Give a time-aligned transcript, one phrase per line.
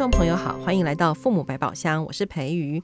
[0.00, 2.82] 听众朋友好，欢迎来到父母百宝箱，我是培瑜。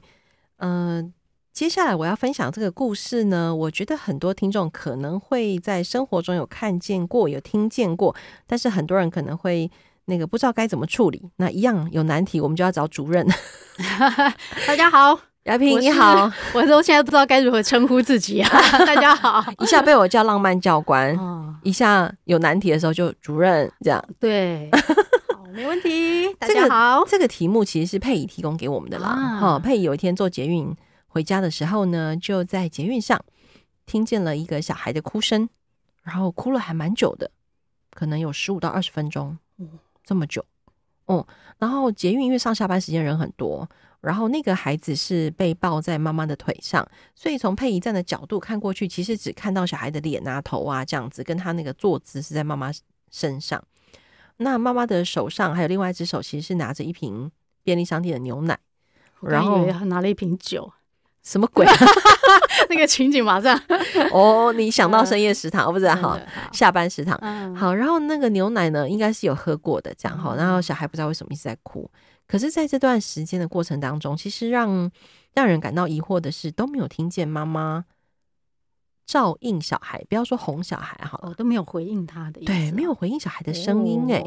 [0.57, 1.13] 嗯、呃，
[1.51, 9.67] 接下来我要分享这个故事呢，我觉得很多听众可能会在生活中有看见过，有听见过，但是很多人可能会
[10.05, 11.27] 那个不知道该怎么处理。
[11.37, 13.25] 那一样有难题，我们就要找主任。
[14.67, 15.19] 大家好。
[15.45, 18.49] 雅萍你好，我都现在不知道该如何称呼自己啊！
[18.85, 24.03] 大家好，一下被我叫浪漫教官，哦、一下有难题的时候就主任这样。
[24.19, 24.79] 对，好，
[25.57, 26.31] 没问题。
[26.37, 29.39] 大家好，这个、这个题目其实是佩仪提供给我们的啦。
[29.39, 30.71] 哈、啊，佩仪有一天坐捷运
[31.07, 33.19] 回家的时候呢，就在捷运上
[33.87, 35.49] 听见了一个小孩的哭声，
[36.03, 37.31] 然后哭了还蛮久的，
[37.89, 39.35] 可能有十五到二十分钟，
[40.03, 40.45] 这么久。
[41.07, 43.67] 哦、嗯，然后捷运因为上下班时间人很多。
[43.99, 52.71] 然后那个孩子是被抱在妈妈的腿上，所以从佩仪站的角度看过去，其实只看到小孩的脸啊、头啊这样子，跟他那个坐姿是在妈妈
[53.09, 53.61] 身上。
[54.37, 57.29] 那妈妈的手上还有另外一只手，其实是拿着一瓶
[57.63, 58.57] 便利商店的牛奶，
[59.21, 60.71] 然后拿了一瓶酒，
[61.23, 61.65] 什么鬼？
[62.69, 63.59] 那个情景马上
[64.11, 66.19] 哦，你想到深夜食堂，我不知道哈，
[66.51, 67.17] 下班食堂。
[67.55, 70.35] 好，然后那个牛奶呢，应该是有喝过的，这样哈。
[70.35, 71.89] 然后小孩不知道为什么一直在哭。
[72.27, 74.91] 可是，在这段时间的过程当中，其实让
[75.33, 77.85] 让人感到疑惑的是，都没有听见妈妈
[79.07, 84.21] 照应小孩，不要说哄小孩哈，哦，都没有回应他的意思，对，没有回应小孩的声音，哎，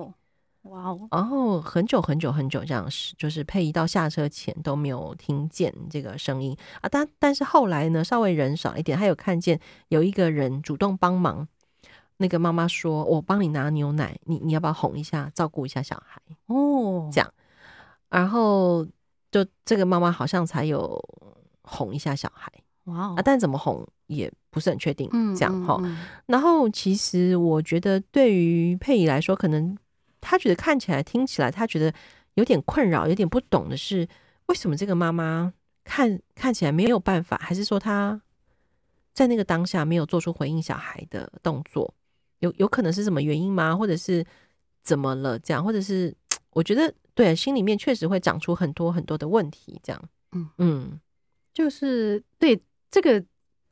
[0.62, 6.88] 哇哦，然后很久很久很久这样是，就是佩仪到下车前都没有听见这个声音啊。
[6.90, 11.46] 但但是后来呢，稍微人少一点，他有看见有一个人主动帮忙，
[12.16, 17.30] 那个妈妈说：“我帮你拿牛奶，你你要不要哄一下，照顾一下小孩？”哦，这样。
[18.08, 18.86] 然后
[19.30, 20.98] 就这个妈妈好像才有
[21.62, 22.52] 哄一下小孩，
[22.84, 23.22] 哇、哦、啊！
[23.22, 25.98] 但怎么哄也不是很确定，嗯、这样哈、嗯嗯。
[26.26, 29.76] 然后其实我觉得对于佩仪来说，可能
[30.20, 31.92] 她觉得看起来、听起来，她觉得
[32.34, 34.08] 有点困扰、有点不懂的是，
[34.46, 35.52] 为什么这个妈妈
[35.84, 38.20] 看看起来没有办法，还是说她
[39.12, 41.94] 在那个当下没有做出回应小孩的动作？
[42.40, 43.76] 有有可能是什么原因吗？
[43.76, 44.24] 或者是
[44.82, 45.38] 怎么了？
[45.38, 46.14] 这样，或者是
[46.50, 46.92] 我觉得。
[47.12, 50.02] 对，心里面确实会长出很多很多的问题，这样，
[50.32, 51.00] 嗯嗯，
[51.52, 52.58] 就是对
[52.90, 53.22] 这个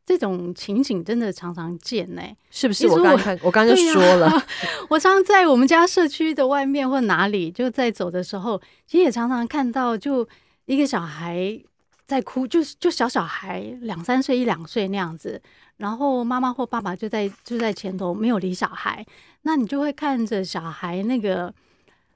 [0.06, 2.86] 这种情景真的常常见呢，是不是？
[2.88, 4.46] 我刚才我刚刚就说了，啊、
[4.88, 10.26] 我常常在我们家社区的外面或哪里，就在走的时候，其实也常常看到，就
[10.66, 11.60] 一个小孩
[12.06, 15.40] 在哭，就是就小小孩两三岁一两岁那样子，
[15.78, 19.04] 然后妈妈或爸爸就在就在前头没有理小孩，
[19.42, 21.52] 那你就会看着小孩那个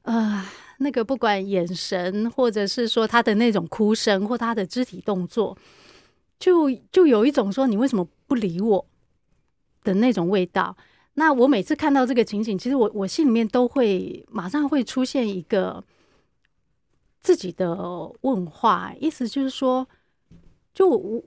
[0.02, 0.44] 呃。
[0.78, 5.56] 那个不管眼神，或者是说他的那种哭声，或他的肢体动作，
[6.42, 8.84] 就就有一种说你为什么不理我
[9.84, 10.76] 的那种味道。
[11.14, 15.84] 那我每次看到这个情景，其实我我心里面都会马上会出现一个
[17.20, 19.86] 自己的问话，意思就是说，
[20.74, 21.22] 就我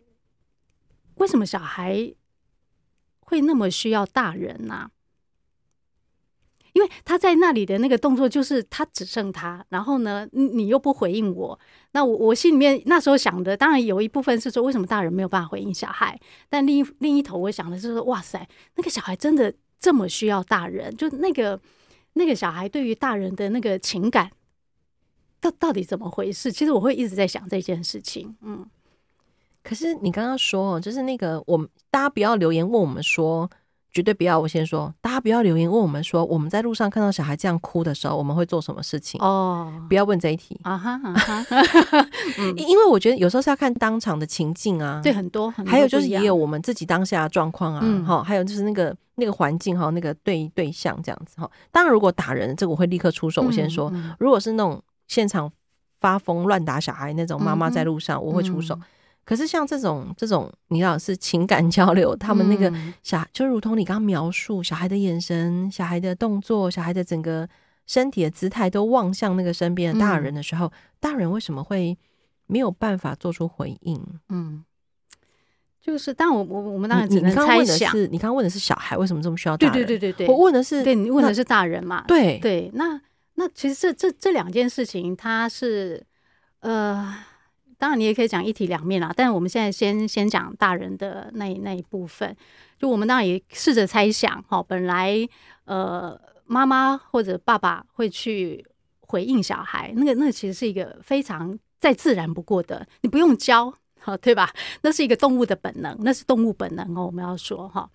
[1.16, 2.14] 为什么小孩
[3.22, 4.92] 会那么需要大人呢、
[6.76, 11.58] 因为他在那里的那个动作，就是他只剩他，然后呢，你又不回应我，
[11.94, 16.20] 那我我心里面那时候想的，当然有一部分是说，为什么大人没有办法回应小孩？
[16.50, 20.94] 但另一另一头，我想的是说，哇塞，那个小孩真的这么需要大人？
[20.98, 21.58] 就那个
[22.12, 24.30] 那个小孩对于大人的那个情感，
[25.40, 26.52] 到到底怎么回事？
[26.52, 28.36] 其实我会一直在想这件事情。
[28.42, 28.70] 嗯，
[29.64, 33.50] 可是你刚刚说，就是那个我们大家不要留言问我们说。
[33.96, 34.38] 绝对不要！
[34.38, 39.22] 我先说，大家不要留言问我们说，我们在路上看到小孩这样哭的时候，我们会做什么事情？
[39.22, 41.46] 哦，不要问这一题啊哈啊 哈！
[42.58, 51.50] 因为我觉得有时候是要看当场的情境啊，对，很多，很多，还有就是也有我们自己当下的状况啊，哈、嗯，还有就是那个那个环境哈，那个对对象这样子哈。
[51.72, 53.42] 当然，如果打人，这个我会立刻出手。
[53.44, 55.50] 我先说，嗯嗯、如果是那种现场
[56.02, 58.78] 发疯乱打小孩那种妈妈在路上，嗯、我会出手。
[59.26, 67.50] 嗯可是像这种这种，你知道是情感交流，他们那个小、嗯、就如同你刚刚描述，小孩的眼神、小孩的动作、小孩的整个
[67.88, 71.98] 身体的姿态都望向那个身边的大人的时候，嗯、大人为什么会
[72.46, 74.00] 没有办法做出回应？
[74.30, 74.64] 嗯，
[75.82, 77.98] 就是，但我我我们当然只能猜想。
[78.12, 79.74] 你刚刚问的是小孩为什么这么需要大人？
[79.74, 82.04] 对对对对对，我问的是，对你问的是大人嘛？
[82.08, 83.02] 对对，那
[83.34, 86.06] 那其实这这这两件事情，它是
[86.60, 87.12] 呃。
[87.86, 89.14] 当然，你也可以讲一体两面啦。
[89.16, 92.36] 但是我们现在先先讲大人的那那一部分。
[92.80, 95.16] 就我们当然也试着猜想，哈，本来
[95.66, 98.66] 呃妈妈或者爸爸会去
[99.02, 104.52] 回应小孩，那个那其实是一个非常再自然不过的，你不用教，哈，对吧？
[104.82, 107.06] 那是一个动物的本能，那是动物本能哦。
[107.06, 107.88] 我们要说哈，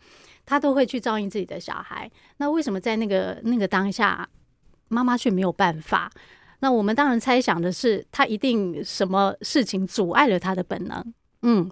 [0.46, 2.08] 他都会去照应自己的小孩。
[2.36, 4.28] 那为什么在那个那个当下，
[4.86, 6.12] 妈妈却没有办法？
[6.60, 11.70] 那我们当然猜想的是，他一定什么事情阻碍了他的本能，嗯，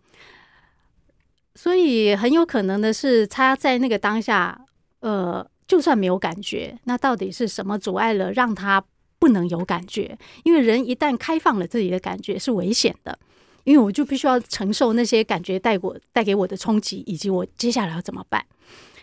[1.54, 4.58] 所以很有可能的是，他在那个当下，
[5.00, 8.82] 呃，就算没有感觉，那到底是什么阻碍了让他
[9.18, 10.16] 不能有感觉？
[10.42, 13.18] 因为人一旦开放了自己的感觉是危险的，
[13.64, 18.42] 因为我就必须要承受那些感觉带过带给我的冲击，以及我接下来要怎么办。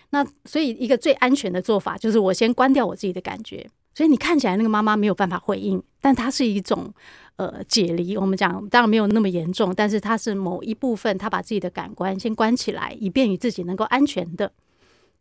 [0.10, 3.70] 那所以一个最安全的做法就是我先关掉我自己的感觉。
[3.96, 6.94] 所以你看起来那个妈妈没有办法回应，但她是一种
[7.38, 8.18] 呃解离。
[8.18, 14.52] 我们讲当然没有那么严重，但是她是某一部分，她把自己的感官先关起来，以便于自己能够安全的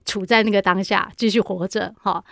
[0.05, 1.95] 处在那个当下，继续活着。
[2.01, 2.23] 哈，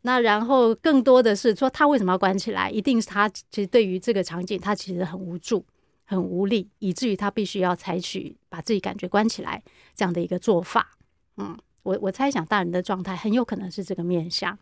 [0.00, 2.70] 那然后更多的是说他为什么要关起来？
[2.70, 5.62] 一定是他其实对于这个场景，他其实很无助、
[6.06, 9.62] 很无力，以至于他必须要采取把自己感觉关起来
[9.94, 10.96] 这样的一个做法。
[11.36, 14.58] 嗯，我我猜想大人的状态很有可能是这个面相。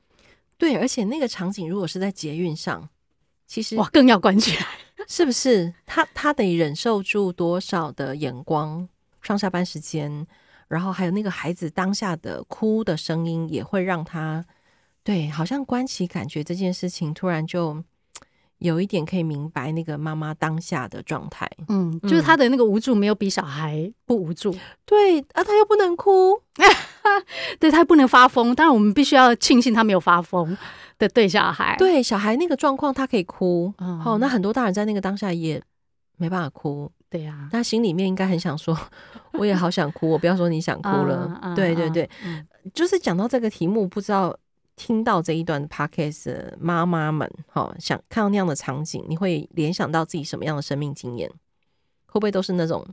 [0.59, 2.89] 对，而且那个场景如果是在捷运上，
[3.47, 4.67] 其实哇，更要关起来，
[5.07, 5.73] 是不是？
[5.87, 8.87] 他他得忍受住多少的眼光，
[9.23, 10.27] 上下班时间，
[10.67, 14.45] 然后还有那个孩子当下的哭的声音，也会让他
[15.05, 17.83] 对，好像关起感觉这件事情，突然就
[18.59, 21.49] 有一点可以明白那个妈妈当下的状态。
[21.69, 24.55] 嗯，就是他的那个无助没有比小孩不无助。
[24.85, 26.43] 对啊，他又不能哭。
[27.59, 30.57] 对，他不能发疯，当然我们必须要庆幸他没有发疯
[30.99, 31.77] 的对小孩。
[31.79, 33.73] 对小孩那个状况，他可以哭。
[33.79, 35.63] 嗯，好，那很多大人在那个当下也
[36.17, 36.91] 没办法哭。
[37.11, 38.77] 对呀、啊，他心里面应该很想说，
[39.33, 40.11] 我也好想哭。
[40.11, 41.39] 我不要说你想哭了。
[41.43, 44.37] 嗯、对对对，嗯、就是讲到这个题目，不知道
[44.77, 51.31] 听到这一段 podcast 妈妈们，哈，想看到那样的场景，你会联想到自己什么样的生命经验？
[52.07, 52.87] 会不会都是那种？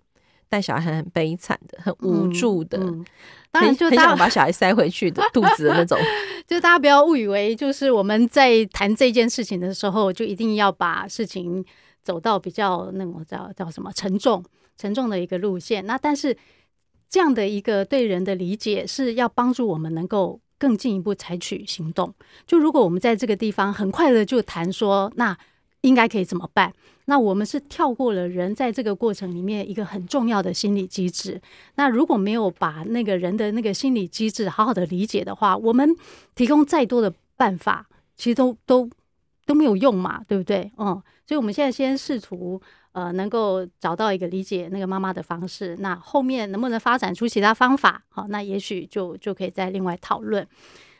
[0.50, 3.06] 带小孩很悲惨的，很无助的，嗯嗯、
[3.52, 5.98] 当然就很想把小孩塞回去的肚子的那种。
[6.48, 11.64] 就大家不要误以为，就是我们在谈这件事情的时候，就一定要把事情
[12.04, 14.44] 走到比较那种叫叫什么沉重、
[14.78, 15.86] 沉重的一个路线。
[15.86, 16.38] 那但是
[17.10, 22.14] 这样的一个对人的理解，是要帮助我们能够更进一步采取行动。
[22.46, 25.36] 就如果我们在这个地方很快的就谈说，那
[25.82, 26.74] 应该可以怎么办？
[27.08, 31.40] 那我们是跳过了人在这个过程里面一个很重要的心理机制。
[31.76, 35.96] 那如果没有把那个人的那个心理机制好好的理解的话，我们
[36.34, 38.90] 提供再多的办法，其实都都
[39.46, 40.72] 都没有用嘛，对不对？
[40.78, 42.60] 嗯，所以我们现在先试图
[42.94, 45.76] 呃，能够找到一个理解那个妈妈的方式。
[45.78, 48.04] 那后面能不能发展出其他方法？
[48.10, 50.48] 好，那也许就就可以再另外讨论。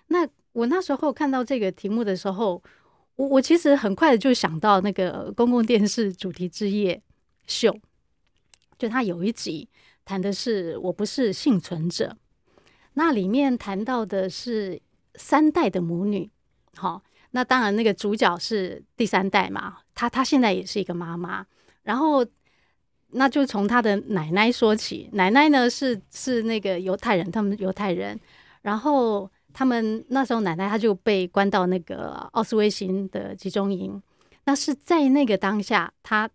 [0.10, 2.62] 那我那时候看到这个题目的时候。
[3.16, 7.02] 我我其实很快的就想到那个公共电视主题之夜
[7.48, 7.74] 秀，
[8.78, 9.70] 就他有一集
[10.04, 12.18] 谈的是我不是幸存者，
[12.96, 14.82] 那里面谈到的是
[15.16, 16.30] 三代的母女，
[16.76, 17.02] 好，
[17.32, 21.46] 那当然那个主角是第三代嘛，她她现在也是一个妈妈，
[21.84, 22.26] 然后
[23.12, 28.20] 那就从她的奶奶说起，奶奶呢是是那个犹太人，他们犹太人，
[28.62, 29.32] 然后。
[29.58, 34.04] 他们那时候奶奶她就被关到那个奥斯威辛的集中营，
[34.44, 36.30] 那是在那个当下，她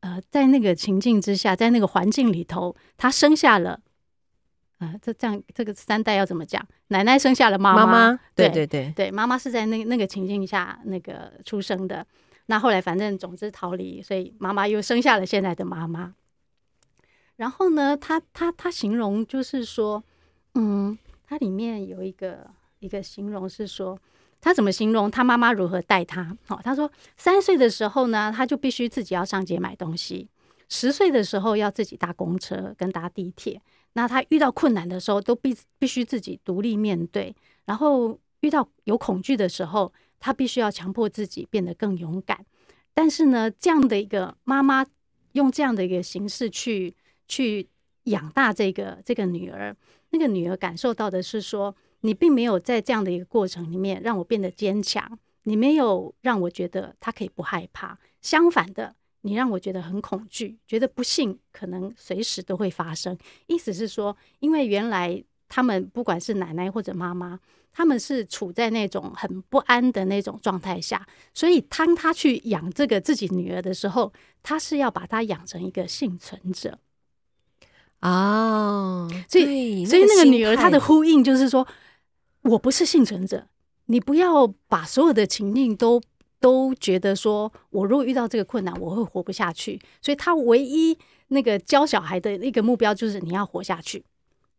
[0.00, 3.80] 呃在那个情境之下，在那个环境里头，她生下了，
[4.80, 6.62] 呃这这样这个三代要怎么讲？
[6.88, 12.06] 奶奶生下了妈妈，妈妈对对对对，妈妈是在那那个情境下那个出生的。
[12.50, 16.14] 那后来反正总之逃离，所以妈妈又生下了现在的妈妈。
[17.36, 20.04] 然后呢，她她她形容就是说，
[20.54, 22.50] 嗯，它里面有一个。
[22.80, 23.98] 一个形容是说，
[24.40, 26.36] 他怎么形容他妈妈如何带他？
[26.46, 30.28] 好，他说三岁的时候呢，他就必须自己要上街买东西；
[30.68, 33.60] 十岁的时候要自己搭公车跟搭地铁。
[33.94, 37.34] 那他遇到困难的时候，都必必须自己独立面对。
[37.64, 42.44] 然后遇到有恐惧的时候，他必须要强迫自己变得更勇敢。
[42.94, 44.86] 但是呢，这样的一个妈妈
[45.32, 46.94] 用这样的一个形式去
[47.26, 47.68] 去
[48.04, 49.74] 养大这个这个女儿，
[50.10, 51.74] 那个女儿感受到的是说。
[52.02, 57.98] 你并没有在这样的一个过程里面让我变得坚强，你没有让我觉得他可以不害怕。
[58.20, 63.16] 相反的，你让我觉得很恐惧，觉得不幸可能随时都会发生。
[63.46, 67.40] 意思是说，因为原来他们不管是奶奶或者妈妈，
[67.72, 74.12] 他们是处在那种很不安的那种状态下，所以当他去养这个自己女儿的时候，
[74.42, 76.78] 他是要把她养成一个幸存者
[78.00, 79.08] 啊。
[79.28, 81.66] 所以，所以那个女儿她的呼应就是说。
[82.42, 83.46] 我不是幸存者，
[83.86, 86.00] 你不要把所有的情境都
[86.40, 89.80] 都觉得说，我如果遇到这个困难，我会活不下去。
[90.00, 90.96] 所以他唯一
[91.28, 94.04] 那个教小孩的一个目标就是你要活下去。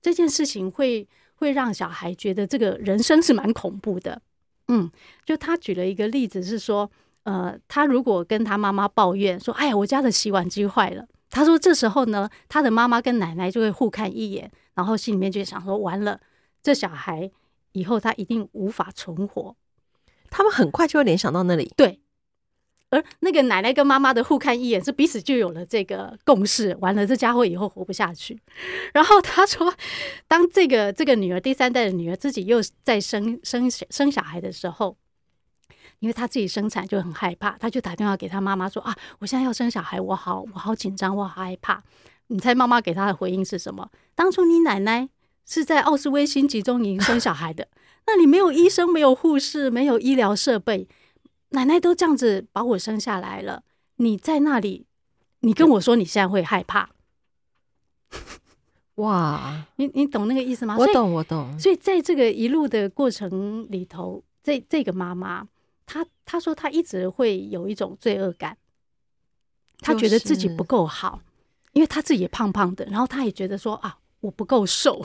[0.02, 4.22] 这件事情会会让小孩觉得这个人生是蛮恐怖的。
[4.68, 4.90] 嗯，
[5.26, 6.90] 就他举了一个例子是说，
[7.24, 16.20] 呃，他如果跟他妈妈抱怨说：“哎呀，我家的洗碗机坏了。”他说：“这时候呢，他的妈妈跟奶奶就会互看一眼，然后心里面就想说：完了，
[16.62, 17.30] 这小孩
[17.72, 19.56] 以后他一定无法存活。”
[20.32, 21.74] 他们很快就会联想到那里。
[21.76, 22.02] 对。
[22.92, 26.76] 而那个奶奶跟妈妈的互看一眼，是彼此就有了这个共识。
[26.82, 28.40] 完了，这家伙以后活不下去。
[28.94, 29.72] 然后他说，
[30.28, 34.98] 当这个这个女儿第三代的女儿自己又在生生生小孩的时候，
[36.00, 41.84] 因为她自己生产就很害怕，她就打电话给她妈妈说：“啊，我现在要生小孩，我好我好紧张，我好害怕。”
[42.26, 43.92] 你猜妈妈给她的回应是什么？
[44.16, 45.10] 当初你奶奶
[45.50, 47.68] 是在奥斯威辛集中营生小孩的，
[48.06, 50.88] 那里没有医生，没有护士，没有医疗设备。
[51.50, 53.64] 奶奶都这样子把我生下来了，
[53.96, 54.86] 你在那里，
[55.40, 56.92] 你跟我说你现在会害怕，
[58.96, 59.66] 哇！
[59.78, 60.78] 你你懂那个意思吗？
[60.78, 61.58] 我懂，我懂。
[61.58, 65.48] 所以在这个一路的过程里头，这这个妈妈，
[65.88, 68.56] 她她说她一直会有一种罪恶感，
[69.80, 71.24] 她觉得自己不够好，
[71.74, 75.04] 因为她自己也胖胖的，然后她也觉得说啊，我不够瘦，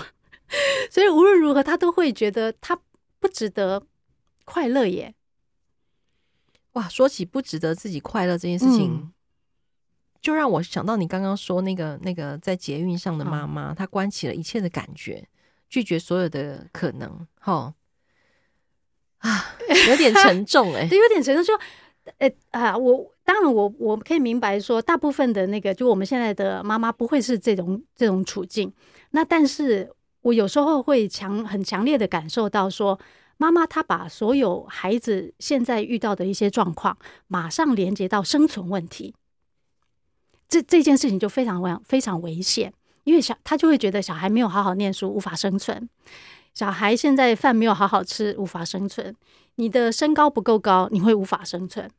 [0.90, 2.78] 所以无论如何，他都会觉得他
[3.18, 3.86] 不值得
[4.44, 5.14] 快乐耶。
[6.72, 9.12] 哇，说起不值得自己快乐这件事情，嗯、
[10.20, 15.28] 就让我想到你刚刚说那个那个在捷运上的妈妈，哦、她关起了一切的感觉，
[15.68, 17.26] 拒绝所有的可能。
[17.38, 17.74] 哈
[19.18, 19.56] 啊，
[19.88, 21.44] 有点 沉重哎、欸，对，有点沉重。
[21.44, 21.54] 就，
[22.18, 28.70] 呃啊，我当然我我可以明白说，大部分的那个就我们现在的妈妈不会是这种这种处境。
[29.12, 29.90] 那但是
[30.24, 33.00] 我有时候会强很强烈的感受到说。
[33.36, 39.12] 妈妈她把所有孩子现在遇到的一些状况，马上连接到生存问题，
[40.48, 45.88] 这这件事情就非常危非常危险，因为小他就会觉得小孩没有好好念书，无法生存；
[46.54, 49.12] 小孩现在饭没有好好吃，无法生存；
[49.56, 51.90] 你的身高不够高，你会无法生存。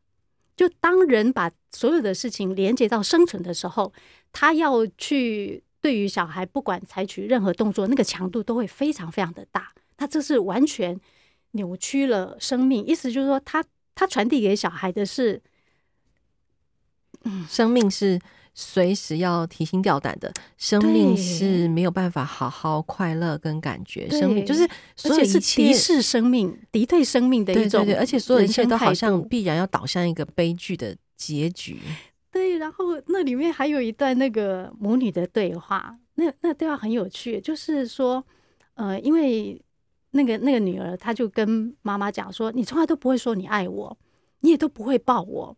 [0.56, 3.92] 就当人把所有的事情连接到生存的时候，
[4.32, 9.72] 他要去对于小孩不管采取任何动作，那个强度都会非常非常的大。
[9.96, 11.00] 他这是完全。
[11.52, 15.42] 扭曲了生命，意思就是说他，他他传递给小孩的是，
[17.24, 18.20] 嗯，生命是
[18.54, 31.80] 随时要提心吊胆的，生命是没有办法好好快乐跟感觉，生命就是所有一切敌视生命、敌对生命的一种，对对对，而且所有一切都好像必然要导向一个悲剧的结局。
[32.36, 38.22] 对，然后那里面还有一段那个母女的对话，那那对话很有趣，就是说，
[38.74, 39.62] 呃，因为。
[40.12, 43.98] 那个那个女儿，她就跟妈妈讲说：“你从来都不会说你爱我，
[44.40, 45.58] 你也都不会抱我。”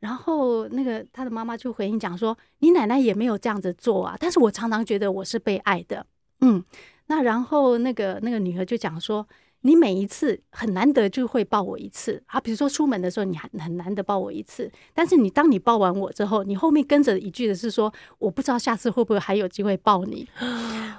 [0.00, 6.04] 然后那个她的妈妈就回应讲说：“你奶奶也没有这样子做啊，但是我常常觉得我是被爱的。”
[6.42, 6.64] 嗯，
[7.06, 9.24] 那然后那个那个女儿就讲说
[9.66, 20.28] ：“你每一次很难得就会抱我一次啊，比如说出门的时候你很很难得抱我一次，但是你当你抱完我之后，你后面跟着一句的是说我不知道下次会不会还有机会抱你。”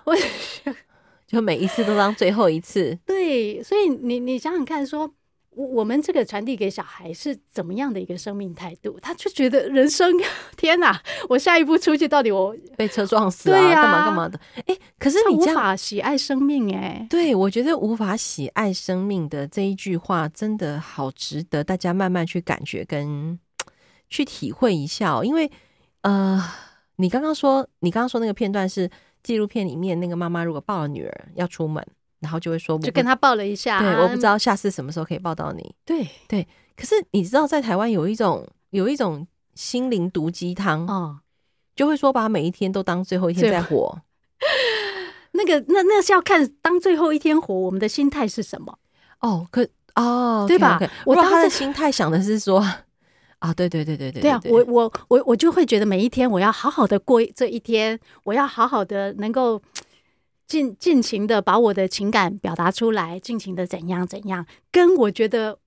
[0.05, 0.15] 我。
[1.27, 5.13] 就每一次都当最后一次，对，所以你你想想看说，说
[5.55, 8.99] 我我们这个传递给小孩是怎么样的一个生命态度？
[9.01, 10.11] 他就觉得人生
[10.57, 14.39] 天哪，我下一步出去到底我被车撞死啊，干嘛干嘛的？
[14.67, 23.39] 哎，可是你无法喜爱生命哎，对，我觉得无法喜爱生命的这一句话，真的好值得大家慢慢去感觉跟
[24.09, 25.23] 去体会一下哦。
[25.23, 25.49] 因为
[26.01, 26.43] 呃，
[26.97, 28.89] 你刚刚说，你刚刚说那个片段是。
[29.25, 31.83] 纪录片里面那个妈妈如果抱了女儿要出门，
[32.25, 33.79] 然后就会说，就跟他抱了一下。
[33.79, 35.75] 对，我不知道下次什么时候可以抱到你。
[35.85, 41.19] 对对，可是你知道在台湾有一种有一种心灵毒鸡汤哦，
[41.75, 44.01] 就会说把每一天都当最后一天在活。
[45.33, 48.79] 那个那那是要看当最后一天活，我们的心态是什么？
[49.19, 50.79] 哦，可哦，对吧？
[51.05, 52.65] 我当时心态想的是说。
[53.39, 59.61] 啊，对对对对对，对啊，我我我我就会觉得每一天我要好好的过这一天，我要好好的能够
[60.47, 65.57] 尽尽情的把我的情感表达出来，尽情的怎样怎样，跟我觉得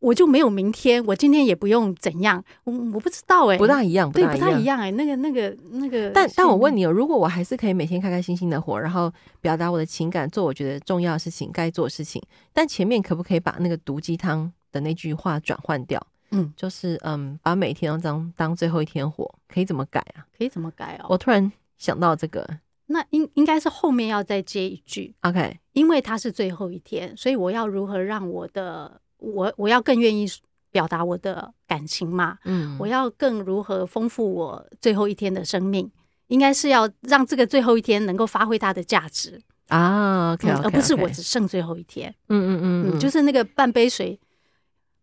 [0.00, 12.20] 我就没有明天，我今天也不用怎样，我我不知道哎、欸，不大一样，对，不太一样哎、欸，那个那个那个，但但我问你哦，如果我还是可以每天开开心心的活，然后表达我的情感，做我觉得重要的事情，该做的事情，
[12.52, 16.04] 但前面可不可以把那个毒鸡汤的那句话转换掉？
[16.32, 20.24] 嗯，就是嗯，把每天都当当最后一天活，可以怎么改啊？
[20.36, 21.06] 可以怎么改哦？
[21.10, 22.46] 我突然想到这个，
[22.92, 25.58] 那应应该是后面要再接一句，OK？
[25.72, 30.26] 因为它是最后一天，所以我要如何让我的我我要更愿意
[30.70, 32.38] 表达我的感情嘛？
[32.44, 35.90] 嗯，我要更如何丰富我最后一天的生命？
[36.28, 40.62] 应该是要让这个最后一天能够发挥它的价值啊，OK，, okay, okay.
[40.64, 42.14] 而不是我只剩最后一天。
[42.28, 44.18] 嗯嗯嗯，嗯，就是那个半杯水。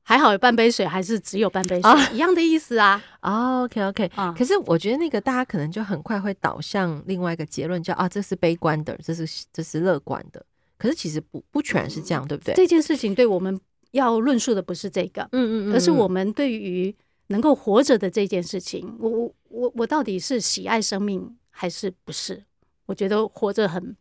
[0.10, 3.00] 还好有半杯水，还是只有半杯水，一样的意思啊。
[3.22, 10.44] 哦，OK OK，啊，可是我觉得那个大家可能就很快会导向另外一个结论，叫啊，这是悲观的，这是这是乐观的。
[10.80, 12.56] 可是其实不不全是这样，对不对？
[12.56, 13.56] 这件事情对我们
[13.92, 16.96] 要论述的不是这个，嗯嗯嗯，而是我们对于
[17.28, 22.44] 能够活着的这件事情，我我我我到底是喜爱生命还是不是？
[22.88, 23.96] 我觉得活着很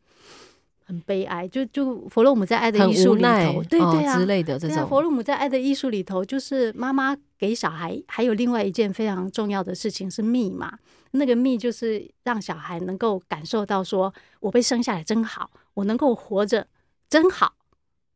[0.89, 1.47] 很悲哀。
[1.47, 4.89] 就就弗洛姆在《爱的艺术》里头，对对啊之类的这种。
[4.89, 10.79] 弗洛姆在《爱的艺术》里头，就是妈妈给小孩还有另外一件非常重要的事情是密码。
[11.11, 16.67] 那个密就是让小孩能够感受到，说我被生下来真好，我能够活着
[17.09, 17.55] 真好。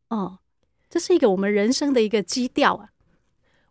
[0.09, 0.39] 哦，
[0.89, 2.89] 这是一个我们人生的一个基调啊。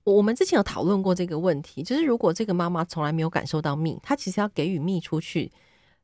[0.04, 5.52] 我们之前有讨论过这个问题，就是如果这个妈妈从来没有感受到密，她其实要给予密出去，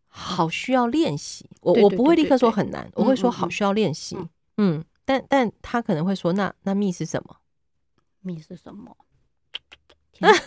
[0.08, 1.50] 好需要练习。
[1.62, 4.18] 我我不会立刻说很难，我会说好需要练习。
[4.58, 7.36] 嗯，但但他可能会说，那那蜜是什么？
[8.22, 8.96] 蜜是什么？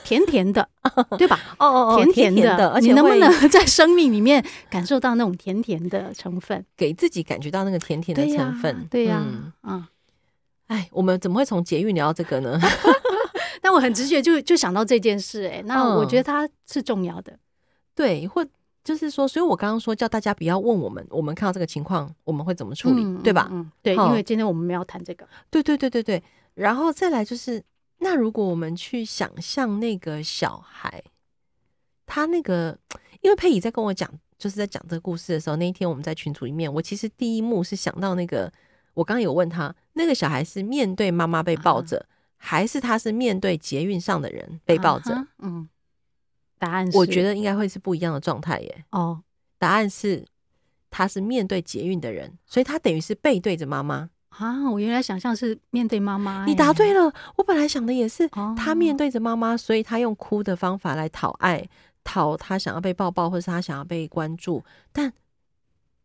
[0.02, 0.68] 甜 甜的，
[1.16, 1.38] 对吧？
[1.58, 8.84] 哦哦哦，甜甜的，而且你能不能 在生命里面感受到那种甜甜的成分，给自己感觉到那个甜甜的成分？
[8.90, 9.24] 对呀，
[9.62, 9.86] 嗯，
[10.66, 12.58] 哎，我们怎么会从节育聊到这个呢？
[13.62, 17.38] 但我很直觉就就想到这件事，哎，那我觉得它是重要的，
[17.94, 18.44] 对，或
[18.90, 23.48] 就是说，所以我刚刚说叫大家不要问我们，我们看到这个情况我们会怎么处理，对吧？
[23.50, 26.22] 嗯，对，因为今天我们没有谈这个，对对对对对，
[26.54, 27.62] 然后再来就是。
[28.02, 31.04] 那如果我们去想象那个小孩，
[32.06, 32.78] 他那个，
[33.20, 38.50] 因为佩仪在跟我讲，就是在讲这个故事的时候，那一天我们在群组里面，我其实第一幕是想到那个，
[38.94, 42.06] 我刚刚有问他，那个小孩是面对妈妈被抱着，
[42.38, 45.26] 还是他是面对捷运上的人被抱着？
[45.40, 45.68] 嗯，
[46.60, 48.84] 答案是，我觉得应该会是不一样的状态耶。
[48.90, 49.20] 哦，
[49.58, 50.24] 答案是
[50.90, 54.10] 他是面对捷运的人，所以他等于是背对着妈妈。
[54.28, 54.70] 啊！
[54.70, 57.12] 我原来想象是面对妈妈，你答对了。
[57.36, 61.68] 我本来想的也是，他面对着妈妈，所以他用哭的方法来讨爱，
[62.04, 64.62] 讨他想要被抱抱，或是他想要被关注。
[64.92, 65.12] 但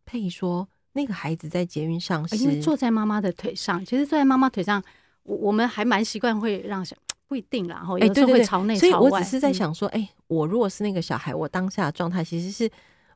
[0.05, 3.85] 佩仪说，那个孩子在捷运上是，因为坐在妈妈的腿上。
[3.85, 4.83] 其实坐在妈妈腿上，
[5.23, 6.95] 我我们还蛮习惯会让小
[7.27, 8.89] 不一定啦，然后有时候会朝内朝外。
[8.89, 12.69] 所以我只是在想说，哎、欸，我如果是那个小孩，我当下的状态其实是。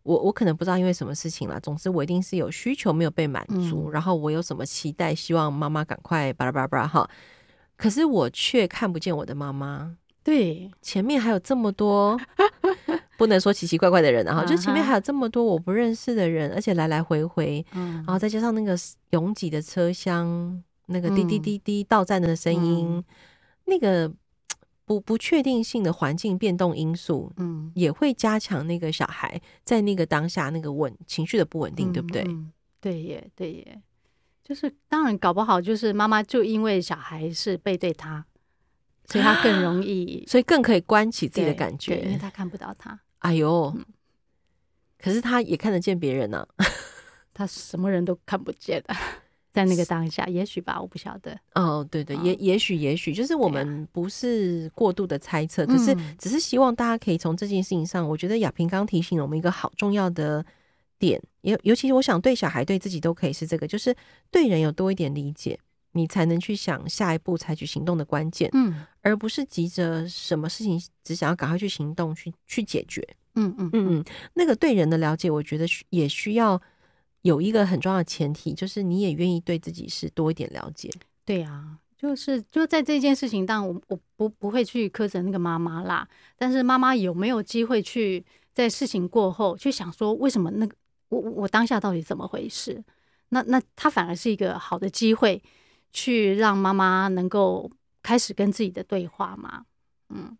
[0.04, 7.08] 我我可能不知道因为什么事情啦，总之我一定是有需求没有被满足，嗯、然后我有什么期待，希望妈妈赶快巴拉巴拉巴拉哈，
[7.76, 9.98] 可是我却看不见我的妈妈。
[10.24, 12.20] 对，前面还有这么多
[13.18, 18.76] 不能说奇奇怪怪的人，然后就前面还有这么多我不认识的人，而且来来回回，嗯、然后再加上那个
[19.12, 23.04] 拥挤的车厢，那个滴滴滴滴到站的声音，嗯、
[23.70, 24.12] 那个。
[24.86, 32.28] 不不确定性的环境变动因素，嗯，也会加强那个小孩在那个当下那个稳情绪的不稳定，嗯、对不对？
[32.82, 33.84] 对耶，对耶，
[34.44, 38.26] 就是当然搞不好就是妈妈就因为小孩是背对他，
[39.06, 43.00] 所以他更容易， 所以更可以关起自己的感觉，因为他看不到他。
[43.20, 43.86] 哎呦，嗯、
[44.98, 46.66] 可是他也看得见别人呢、啊，
[47.32, 48.96] 他什么人都看不见的。
[49.52, 51.38] 在那个当下，也许吧，我不晓得。
[51.56, 60.46] 哦，对对，也也许也许，就是我们不是过度的猜测，可是只是希望大家可以从这件事情上，我觉得亚平刚提醒了我们一个好重要的
[61.00, 63.96] 点，尤尤其是我想对小孩对自己都可以是这个，就是
[64.30, 65.60] 对人有多一点理解，
[65.94, 73.02] 你才能去想下一步采取行动的关键，嗯，而不是急着什么事情只想要赶快去行动去去解决，
[73.34, 76.62] 嗯嗯嗯嗯，那个对人的了解，我觉得也需要。
[77.24, 80.90] 有一个很重要的前提，就是你也愿意对自己是多一点了解。
[81.26, 86.08] 对啊，就是就在这件事情当中，我我不不会去苛责那个妈妈啦。
[86.38, 90.76] 但是妈妈有没有机会去在事情过后去想说，为什么那个
[91.10, 92.82] 我我当下到底怎么回事？
[93.30, 95.44] 那那他反而是一个好的机会，
[95.92, 97.70] 去让妈妈能够
[98.02, 99.66] 开始跟自己的对话嘛。
[100.08, 100.38] 嗯，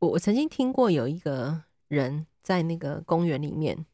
[0.00, 3.86] 我我曾经听过有一个人在那个公园里面，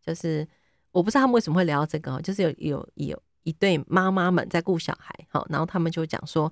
[0.00, 0.48] 就是。
[0.90, 6.50] 我不知道他们为什么会聊到这个，就是有有有一对妈妈们在顾小孩，好，然后他们就讲说，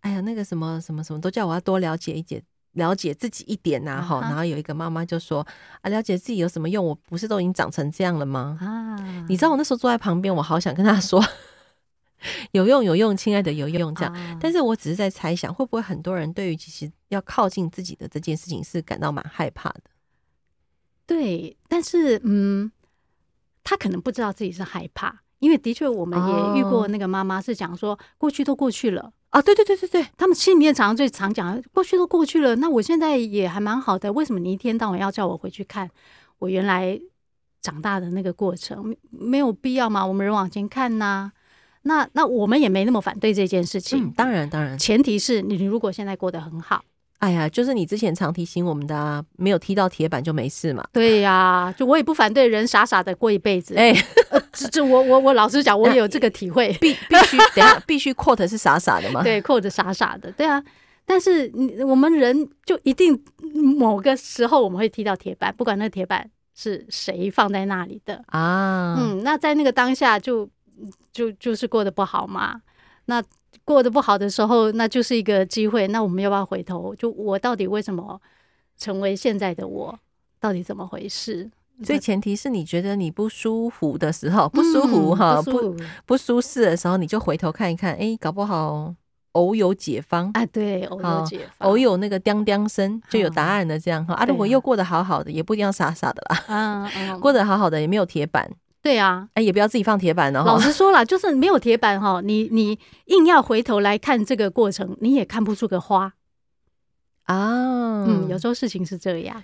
[0.00, 4.20] 哎呀，那个什么什么什么，都叫我要多了解一点，了解自己一点呐，哈。
[4.22, 5.46] 然后有一个妈妈就说，
[5.80, 6.84] 啊，了解自己有什么用？
[6.84, 8.58] 我不是都已经长成这样了吗？
[8.60, 11.24] 啊，你知道我那时候坐在旁边，我好想跟他说，
[12.52, 14.38] 有用有用，亲爱的有用这样。
[14.40, 19.82] 但是我只是在猜想，会不会很多人对于其实要靠近自己的这件事情是感到蛮害怕的？
[21.06, 22.70] 对，但是嗯。
[23.68, 35.90] 他可能不知道自己是害怕，因为的确我们也遇过那个妈妈是讲说，过去都过去了啊，对对对对对，他们心里面常常最常讲，过去都过去了，那我现在也还蛮好的，为什么你一天到晚要叫我回去看
[36.38, 36.96] 我原来
[37.60, 38.96] 长大的那个过程？
[39.10, 40.06] 没有必要吗？
[40.06, 41.32] 我们人往前看呐。
[41.82, 44.04] 那那我们也没那么反对这件事情。
[44.06, 46.84] 嗯，当然当然，前提是你如果现在过得很好。
[47.18, 50.86] 哎呀，就是你之前常提醒我们的，啊，没有踢到铁板就没事嘛。
[50.92, 53.74] 对呀，啊，就我也不反对人傻傻的过一辈子。
[53.74, 53.92] 哎，
[54.30, 56.72] 呃，这这我我我老实讲，我也有这个体会。
[56.80, 59.22] 必 必须等下必须 quote 是傻傻的吗？
[59.22, 60.62] 对，quote 傻傻的，对啊。
[61.08, 61.50] 但是
[61.86, 63.18] 我们人就一定
[63.78, 68.96] 某个时候我们会踢到铁板，不管那个铁板是谁放在那里的啊。
[68.98, 70.48] 嗯，那在那个当下就
[71.12, 72.60] 就就是过得不好嘛。
[73.04, 73.22] 那
[73.64, 75.86] 过得不好的时候，那就是一个机会。
[75.88, 76.94] 那我们要不要回头？
[76.94, 78.20] 就我到底为什么
[78.76, 79.98] 成为现在的我？
[80.38, 81.50] 到底怎么回事？
[81.82, 88.94] 所以前提是你觉得你不舒服的时候，不舒服哈，不不舒适的时候，你就回头看一看，哎，搞不好
[89.32, 90.46] 偶有解方啊。
[90.46, 94.14] 对，偶有解方，偶有那个叮叮声就有答案的这样哈。
[94.14, 96.44] 啊，如果又过得好好的，也不一定要傻傻的啦。
[96.46, 96.90] 啊，
[97.20, 98.50] 过得好好的也没有铁板。
[98.86, 100.44] 对啊，哎，也不要自己放铁板哦。
[100.46, 106.14] 老实说了， 就是没有铁板哈，你你硬要回头来看这个过程，你也看不出个花
[107.24, 108.04] 啊。
[108.04, 109.42] 嗯，有时候事情是这样。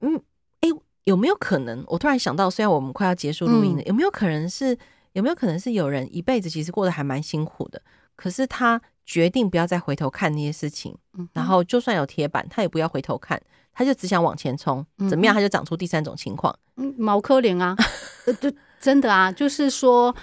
[0.00, 0.20] 嗯，
[0.60, 0.68] 哎，
[1.04, 1.84] 有没有可能？
[1.86, 4.76] 我突然想到，虽然我们快要结束录音了，嗯、有没有可能是？
[5.12, 7.80] 有没有可能是有人一辈子其实过得还蛮辛苦的，
[8.14, 13.40] 可是他决定不要再回头看那些事情，嗯、然后就算有铁板，他也不要回头看，
[13.72, 15.34] 他就只想往前冲，怎么样？
[15.34, 16.54] 他就长出第三种情况。
[16.76, 17.74] 嗯，毛科林啊。
[18.38, 20.14] 就真的啊，就是说，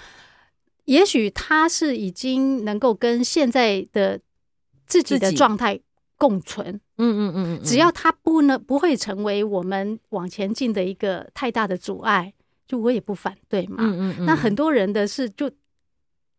[0.84, 4.20] 也许他是已经能够跟现在的
[4.86, 5.80] 自己的状态
[6.16, 6.80] 共存。
[6.98, 12.32] 嗯嗯嗯，只要他不能不会成为我们往前进的一个太大的阻碍，
[12.68, 13.78] 就我也不反对嘛。
[13.80, 14.26] 嗯嗯嗯。
[14.26, 15.50] 那很多人的是，就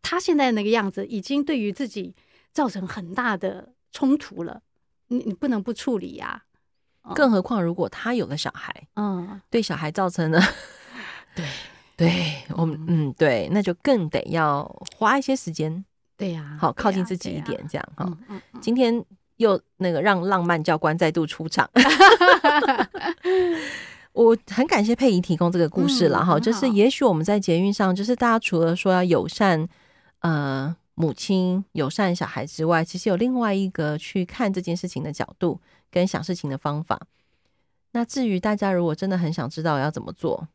[0.00, 2.14] 他现在那个样子，已经对于自己
[2.58, 4.60] 造成很大的冲突了。
[5.06, 6.42] 你你不能不处理呀。
[7.14, 10.42] 更何况如果他有了小孩，嗯，对小孩造成了。
[11.36, 11.46] 对，
[11.96, 14.64] 对我们，嗯，对，那就更得要
[14.96, 15.84] 花一些时间，
[16.16, 18.12] 对呀，好靠近自己一点，这样哈。
[18.60, 19.02] 今天
[19.36, 21.70] 又那个让浪漫教官再度出场，
[24.12, 26.40] 我很感谢佩仪提供这个故事了哈。
[26.40, 29.66] 就是也许我们在捷运上，就是大家除了说要友善，
[30.20, 35.60] 呃，母亲友善小孩之外，其实有另外一个去看这件事情的角度
[35.92, 37.00] 跟想事情的方法。
[37.92, 40.48] 那至于大家如果真的很想知道要怎么做，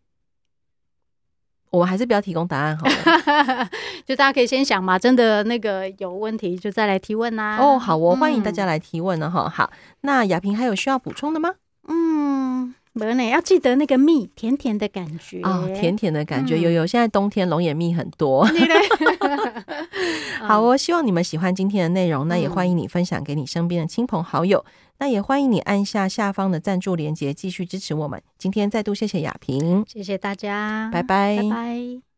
[1.70, 3.70] 我们还是不要提供答案好了，
[4.06, 7.64] 就大家可以先想嘛，真的那个有问题就再来提问啦、啊。
[7.64, 9.46] 哦，好，我欢迎大家来提问呢哈。
[9.46, 11.56] 嗯、好，那雅萍还有需要补充的吗？
[11.88, 16.88] 嗯，没呢，要记得那个蜜甜甜的感觉哦，甜甜的感觉，有有、嗯。
[16.88, 18.48] 现在冬天龙眼蜜很多。
[20.48, 24.64] 好，哦希望你们喜欢今天的内容，那也欢迎你分享给你身边的亲朋好友。
[25.00, 28.22] 那也欢迎你按下下方的赞助链接，继续支持我们。
[28.38, 32.13] 今天再度谢谢雅萍，谢谢大家，拜拜，拜拜。